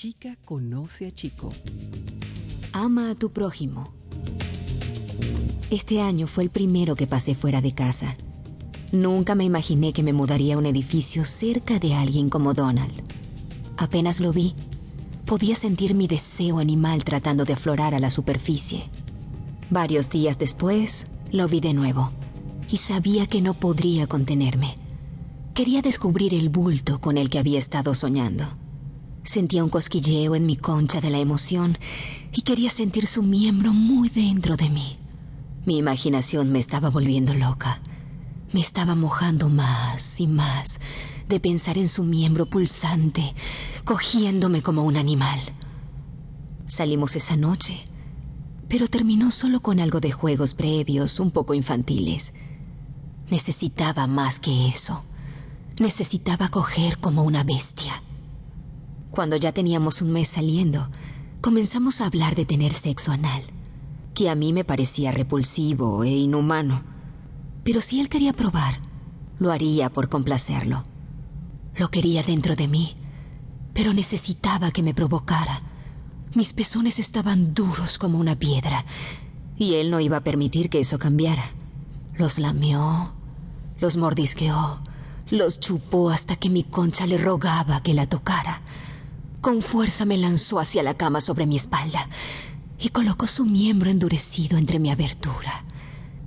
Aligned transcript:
Chica 0.00 0.36
conoce 0.44 1.08
a 1.08 1.10
Chico. 1.10 1.52
Ama 2.70 3.10
a 3.10 3.14
tu 3.16 3.32
prójimo. 3.32 3.92
Este 5.70 6.00
año 6.00 6.28
fue 6.28 6.44
el 6.44 6.50
primero 6.50 6.94
que 6.94 7.08
pasé 7.08 7.34
fuera 7.34 7.60
de 7.60 7.72
casa. 7.72 8.16
Nunca 8.92 9.34
me 9.34 9.42
imaginé 9.42 9.92
que 9.92 10.04
me 10.04 10.12
mudaría 10.12 10.54
a 10.54 10.58
un 10.58 10.66
edificio 10.66 11.24
cerca 11.24 11.80
de 11.80 11.94
alguien 11.94 12.30
como 12.30 12.54
Donald. 12.54 12.92
Apenas 13.76 14.20
lo 14.20 14.32
vi, 14.32 14.54
podía 15.26 15.56
sentir 15.56 15.96
mi 15.96 16.06
deseo 16.06 16.60
animal 16.60 17.02
tratando 17.02 17.44
de 17.44 17.54
aflorar 17.54 17.96
a 17.96 17.98
la 17.98 18.10
superficie. 18.10 18.84
Varios 19.68 20.10
días 20.10 20.38
después, 20.38 21.08
lo 21.32 21.48
vi 21.48 21.58
de 21.58 21.74
nuevo 21.74 22.12
y 22.70 22.76
sabía 22.76 23.26
que 23.26 23.42
no 23.42 23.52
podría 23.52 24.06
contenerme. 24.06 24.76
Quería 25.54 25.82
descubrir 25.82 26.34
el 26.34 26.50
bulto 26.50 27.00
con 27.00 27.18
el 27.18 27.28
que 27.28 27.40
había 27.40 27.58
estado 27.58 27.94
soñando. 27.96 28.46
Sentía 29.28 29.62
un 29.62 29.68
cosquilleo 29.68 30.34
en 30.36 30.46
mi 30.46 30.56
concha 30.56 31.02
de 31.02 31.10
la 31.10 31.18
emoción 31.18 31.76
y 32.32 32.40
quería 32.40 32.70
sentir 32.70 33.06
su 33.06 33.22
miembro 33.22 33.74
muy 33.74 34.08
dentro 34.08 34.56
de 34.56 34.70
mí. 34.70 34.96
Mi 35.66 35.76
imaginación 35.76 36.50
me 36.50 36.58
estaba 36.58 36.88
volviendo 36.88 37.34
loca. 37.34 37.82
Me 38.54 38.60
estaba 38.60 38.94
mojando 38.94 39.50
más 39.50 40.18
y 40.18 40.26
más 40.26 40.80
de 41.28 41.40
pensar 41.40 41.76
en 41.76 41.88
su 41.88 42.04
miembro 42.04 42.46
pulsante, 42.46 43.34
cogiéndome 43.84 44.62
como 44.62 44.84
un 44.84 44.96
animal. 44.96 45.38
Salimos 46.64 47.14
esa 47.14 47.36
noche, 47.36 47.84
pero 48.66 48.88
terminó 48.88 49.30
solo 49.30 49.60
con 49.60 49.78
algo 49.78 50.00
de 50.00 50.10
juegos 50.10 50.54
previos, 50.54 51.20
un 51.20 51.32
poco 51.32 51.52
infantiles. 51.52 52.32
Necesitaba 53.28 54.06
más 54.06 54.40
que 54.40 54.68
eso. 54.68 55.04
Necesitaba 55.78 56.48
coger 56.48 56.96
como 56.96 57.24
una 57.24 57.44
bestia. 57.44 58.02
Cuando 59.10 59.36
ya 59.36 59.52
teníamos 59.52 60.02
un 60.02 60.12
mes 60.12 60.28
saliendo, 60.28 60.90
comenzamos 61.40 62.00
a 62.00 62.06
hablar 62.06 62.34
de 62.34 62.44
tener 62.44 62.72
sexo 62.72 63.12
anal, 63.12 63.42
que 64.14 64.28
a 64.28 64.34
mí 64.34 64.52
me 64.52 64.64
parecía 64.64 65.12
repulsivo 65.12 66.04
e 66.04 66.10
inhumano. 66.10 66.82
Pero 67.64 67.80
si 67.80 68.00
él 68.00 68.08
quería 68.08 68.32
probar, 68.32 68.80
lo 69.38 69.50
haría 69.50 69.90
por 69.90 70.08
complacerlo. 70.08 70.84
Lo 71.76 71.90
quería 71.90 72.22
dentro 72.22 72.56
de 72.56 72.68
mí, 72.68 72.96
pero 73.72 73.94
necesitaba 73.94 74.70
que 74.70 74.82
me 74.82 74.94
provocara. 74.94 75.62
Mis 76.34 76.52
pezones 76.52 76.98
estaban 76.98 77.54
duros 77.54 77.98
como 77.98 78.18
una 78.18 78.36
piedra, 78.36 78.84
y 79.56 79.74
él 79.74 79.90
no 79.90 80.00
iba 80.00 80.18
a 80.18 80.24
permitir 80.24 80.70
que 80.70 80.80
eso 80.80 80.98
cambiara. 80.98 81.52
Los 82.14 82.38
lamió, 82.38 83.12
los 83.80 83.96
mordisqueó, 83.96 84.80
los 85.30 85.60
chupó 85.60 86.10
hasta 86.10 86.36
que 86.36 86.50
mi 86.50 86.64
concha 86.64 87.06
le 87.06 87.16
rogaba 87.16 87.82
que 87.82 87.94
la 87.94 88.06
tocara. 88.06 88.62
Con 89.40 89.62
fuerza 89.62 90.04
me 90.04 90.16
lanzó 90.16 90.58
hacia 90.58 90.82
la 90.82 90.94
cama 90.94 91.20
sobre 91.20 91.46
mi 91.46 91.54
espalda 91.54 92.08
y 92.78 92.88
colocó 92.88 93.28
su 93.28 93.44
miembro 93.44 93.88
endurecido 93.88 94.58
entre 94.58 94.80
mi 94.80 94.90
abertura, 94.90 95.64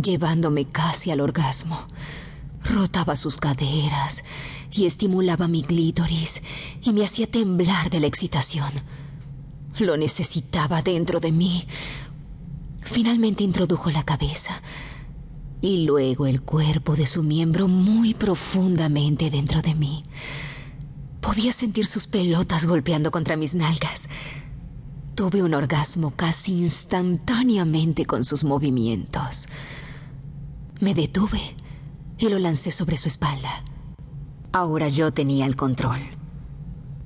llevándome 0.00 0.66
casi 0.66 1.10
al 1.10 1.20
orgasmo. 1.20 1.78
Rotaba 2.64 3.16
sus 3.16 3.38
caderas 3.38 4.22
y 4.70 4.86
estimulaba 4.86 5.48
mi 5.48 5.62
clítoris 5.62 6.42
y 6.80 6.92
me 6.92 7.04
hacía 7.04 7.26
temblar 7.26 7.90
de 7.90 7.98
la 7.98 8.06
excitación. 8.06 8.70
Lo 9.80 9.96
necesitaba 9.96 10.80
dentro 10.82 11.18
de 11.18 11.32
mí. 11.32 11.66
Finalmente 12.82 13.42
introdujo 13.42 13.90
la 13.90 14.04
cabeza 14.04 14.62
y 15.60 15.84
luego 15.84 16.26
el 16.26 16.42
cuerpo 16.42 16.94
de 16.94 17.06
su 17.06 17.24
miembro 17.24 17.66
muy 17.66 18.14
profundamente 18.14 19.28
dentro 19.28 19.60
de 19.60 19.74
mí. 19.74 20.04
Podía 21.22 21.52
sentir 21.52 21.86
sus 21.86 22.08
pelotas 22.08 22.66
golpeando 22.66 23.12
contra 23.12 23.36
mis 23.36 23.54
nalgas. 23.54 24.08
Tuve 25.14 25.44
un 25.44 25.54
orgasmo 25.54 26.10
casi 26.10 26.58
instantáneamente 26.58 28.04
con 28.06 28.24
sus 28.24 28.42
movimientos. 28.42 29.48
Me 30.80 30.94
detuve 30.94 31.40
y 32.18 32.28
lo 32.28 32.40
lancé 32.40 32.72
sobre 32.72 32.96
su 32.96 33.06
espalda. 33.06 33.62
Ahora 34.52 34.88
yo 34.88 35.12
tenía 35.12 35.46
el 35.46 35.54
control. 35.54 36.00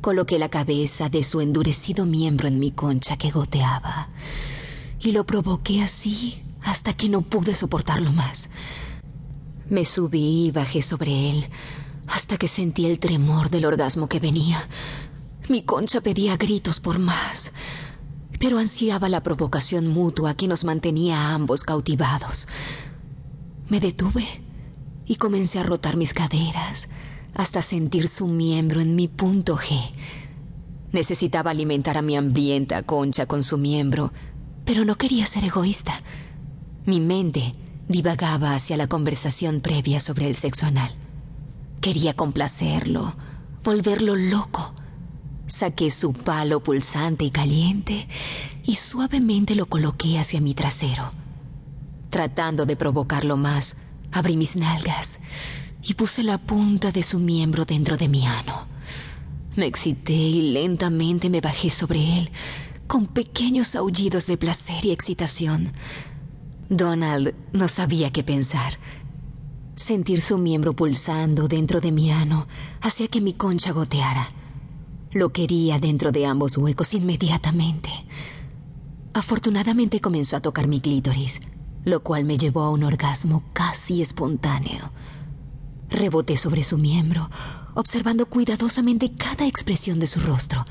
Coloqué 0.00 0.38
la 0.38 0.48
cabeza 0.48 1.10
de 1.10 1.22
su 1.22 1.42
endurecido 1.42 2.06
miembro 2.06 2.48
en 2.48 2.58
mi 2.58 2.70
concha 2.70 3.18
que 3.18 3.30
goteaba 3.30 4.08
y 5.00 5.12
lo 5.12 5.26
provoqué 5.26 5.82
así 5.82 6.42
hasta 6.62 6.94
que 6.94 7.10
no 7.10 7.20
pude 7.20 7.52
soportarlo 7.52 8.10
más. 8.12 8.48
Me 9.68 9.84
subí 9.84 10.46
y 10.46 10.50
bajé 10.50 10.80
sobre 10.80 11.30
él 11.30 11.50
hasta 12.08 12.36
que 12.36 12.48
sentí 12.48 12.86
el 12.86 12.98
tremor 12.98 13.50
del 13.50 13.66
orgasmo 13.66 14.08
que 14.08 14.20
venía. 14.20 14.68
Mi 15.48 15.62
concha 15.62 16.00
pedía 16.00 16.36
gritos 16.36 16.80
por 16.80 16.98
más, 16.98 17.52
pero 18.38 18.58
ansiaba 18.58 19.08
la 19.08 19.22
provocación 19.22 19.88
mutua 19.88 20.34
que 20.34 20.48
nos 20.48 20.64
mantenía 20.64 21.18
a 21.18 21.34
ambos 21.34 21.64
cautivados. 21.64 22.48
Me 23.68 23.80
detuve 23.80 24.26
y 25.06 25.16
comencé 25.16 25.58
a 25.58 25.62
rotar 25.62 25.96
mis 25.96 26.14
caderas 26.14 26.88
hasta 27.34 27.62
sentir 27.62 28.08
su 28.08 28.26
miembro 28.26 28.80
en 28.80 28.96
mi 28.96 29.08
punto 29.08 29.56
G. 29.56 29.92
Necesitaba 30.92 31.50
alimentar 31.50 31.98
a 31.98 32.02
mi 32.02 32.16
hambrienta 32.16 32.82
concha 32.82 33.26
con 33.26 33.42
su 33.42 33.58
miembro, 33.58 34.12
pero 34.64 34.84
no 34.84 34.96
quería 34.96 35.26
ser 35.26 35.44
egoísta. 35.44 36.02
Mi 36.86 37.00
mente 37.00 37.52
divagaba 37.88 38.54
hacia 38.54 38.76
la 38.76 38.86
conversación 38.86 39.60
previa 39.60 40.00
sobre 40.00 40.26
el 40.26 40.36
sexo 40.36 40.66
anal. 40.66 40.94
Quería 41.80 42.14
complacerlo, 42.14 43.14
volverlo 43.62 44.16
loco. 44.16 44.74
Saqué 45.46 45.90
su 45.90 46.12
palo 46.12 46.62
pulsante 46.62 47.24
y 47.24 47.30
caliente 47.30 48.08
y 48.64 48.74
suavemente 48.74 49.54
lo 49.54 49.66
coloqué 49.66 50.18
hacia 50.18 50.40
mi 50.40 50.54
trasero. 50.54 51.12
Tratando 52.10 52.66
de 52.66 52.76
provocarlo 52.76 53.36
más, 53.36 53.76
abrí 54.12 54.36
mis 54.36 54.56
nalgas 54.56 55.18
y 55.82 55.94
puse 55.94 56.22
la 56.22 56.38
punta 56.38 56.90
de 56.90 57.02
su 57.02 57.18
miembro 57.18 57.64
dentro 57.64 57.96
de 57.96 58.08
mi 58.08 58.26
ano. 58.26 58.66
Me 59.56 59.66
excité 59.66 60.12
y 60.12 60.52
lentamente 60.52 61.30
me 61.30 61.40
bajé 61.40 61.70
sobre 61.70 62.18
él, 62.18 62.30
con 62.86 63.06
pequeños 63.06 63.74
aullidos 63.74 64.26
de 64.26 64.36
placer 64.36 64.84
y 64.84 64.90
excitación. 64.90 65.72
Donald 66.68 67.34
no 67.52 67.68
sabía 67.68 68.10
qué 68.10 68.22
pensar. 68.22 68.74
Sentir 69.78 70.22
su 70.22 70.38
miembro 70.38 70.74
pulsando 70.74 71.46
dentro 71.46 71.80
de 71.80 71.92
mi 71.92 72.10
ano 72.10 72.48
hacía 72.80 73.06
que 73.06 73.20
mi 73.20 73.32
concha 73.32 73.70
goteara. 73.70 74.28
Lo 75.12 75.32
quería 75.32 75.78
dentro 75.78 76.10
de 76.10 76.26
ambos 76.26 76.56
huecos 76.56 76.94
inmediatamente. 76.94 77.88
Afortunadamente 79.14 80.00
comenzó 80.00 80.36
a 80.36 80.40
tocar 80.40 80.66
mi 80.66 80.80
clítoris, 80.80 81.38
lo 81.84 82.02
cual 82.02 82.24
me 82.24 82.36
llevó 82.36 82.62
a 82.62 82.70
un 82.70 82.82
orgasmo 82.82 83.44
casi 83.52 84.02
espontáneo. 84.02 84.90
Reboté 85.90 86.36
sobre 86.36 86.64
su 86.64 86.76
miembro, 86.76 87.30
observando 87.74 88.26
cuidadosamente 88.26 89.12
cada 89.12 89.46
expresión 89.46 90.00
de 90.00 90.08
su 90.08 90.18
rostro. 90.18 90.66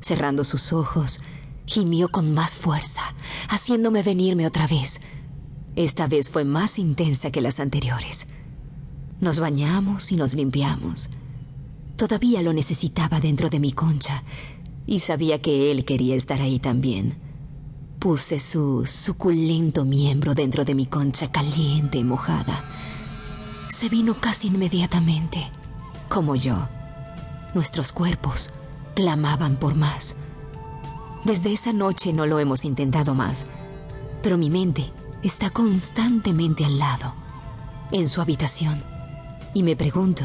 Cerrando 0.00 0.44
sus 0.44 0.72
ojos, 0.72 1.20
gimió 1.66 2.08
con 2.08 2.32
más 2.32 2.54
fuerza, 2.56 3.02
haciéndome 3.48 4.04
venirme 4.04 4.46
otra 4.46 4.68
vez. 4.68 5.00
Esta 5.74 6.06
vez 6.06 6.28
fue 6.28 6.44
más 6.44 6.78
intensa 6.78 7.32
que 7.32 7.40
las 7.40 7.58
anteriores. 7.58 8.28
Nos 9.20 9.38
bañamos 9.38 10.10
y 10.12 10.16
nos 10.16 10.34
limpiamos. 10.34 11.10
Todavía 11.96 12.42
lo 12.42 12.52
necesitaba 12.52 13.20
dentro 13.20 13.48
de 13.48 13.60
mi 13.60 13.72
concha 13.72 14.22
y 14.86 14.98
sabía 14.98 15.40
que 15.40 15.70
él 15.70 15.84
quería 15.84 16.16
estar 16.16 16.42
ahí 16.42 16.58
también. 16.58 17.16
Puse 18.00 18.40
su 18.40 18.84
suculento 18.86 19.84
miembro 19.84 20.34
dentro 20.34 20.64
de 20.64 20.74
mi 20.74 20.86
concha 20.86 21.30
caliente 21.30 21.98
y 21.98 22.04
mojada. 22.04 22.64
Se 23.70 23.88
vino 23.88 24.14
casi 24.20 24.48
inmediatamente, 24.48 25.50
como 26.08 26.34
yo. 26.34 26.68
Nuestros 27.54 27.92
cuerpos 27.92 28.50
clamaban 28.94 29.56
por 29.56 29.74
más. 29.74 30.16
Desde 31.24 31.52
esa 31.52 31.72
noche 31.72 32.12
no 32.12 32.26
lo 32.26 32.40
hemos 32.40 32.64
intentado 32.64 33.14
más, 33.14 33.46
pero 34.22 34.36
mi 34.36 34.50
mente 34.50 34.92
está 35.22 35.48
constantemente 35.50 36.64
al 36.64 36.78
lado, 36.78 37.14
en 37.92 38.08
su 38.08 38.20
habitación 38.20 38.93
y 39.54 39.62
me 39.62 39.76
pregunto 39.76 40.24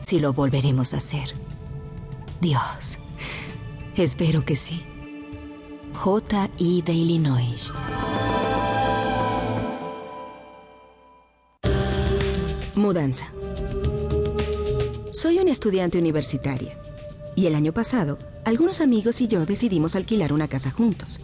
si 0.00 0.18
lo 0.18 0.32
volveremos 0.32 0.94
a 0.94 0.96
hacer. 0.96 1.34
Dios, 2.40 2.98
espero 3.96 4.44
que 4.44 4.56
sí. 4.56 4.82
J.I. 5.94 6.82
de 6.82 6.92
Illinois. 6.92 7.70
Mudanza. 12.74 13.28
Soy 15.12 15.38
una 15.38 15.52
estudiante 15.52 15.98
universitaria 15.98 16.74
y 17.36 17.46
el 17.46 17.54
año 17.54 17.72
pasado 17.72 18.18
algunos 18.44 18.80
amigos 18.80 19.20
y 19.20 19.28
yo 19.28 19.46
decidimos 19.46 19.94
alquilar 19.94 20.32
una 20.32 20.48
casa 20.48 20.70
juntos. 20.70 21.20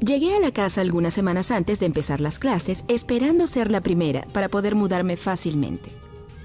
Llegué 0.00 0.34
a 0.34 0.40
la 0.40 0.50
casa 0.50 0.82
algunas 0.82 1.14
semanas 1.14 1.50
antes 1.50 1.80
de 1.80 1.86
empezar 1.86 2.20
las 2.20 2.38
clases 2.38 2.84
esperando 2.88 3.46
ser 3.46 3.70
la 3.70 3.80
primera 3.80 4.26
para 4.32 4.50
poder 4.50 4.74
mudarme 4.74 5.16
fácilmente. 5.16 6.03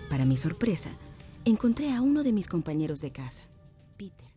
Para 0.10 0.26
mi 0.26 0.38
sorpresa, 0.38 0.90
encontré 1.46 1.94
a 1.94 2.02
uno 2.02 2.24
de 2.24 2.32
mis 2.32 2.48
compañeros 2.48 3.00
de 3.00 3.12
casa, 3.12 3.44
Peter. 3.96 4.28